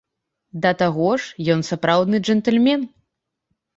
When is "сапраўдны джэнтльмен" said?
1.69-2.89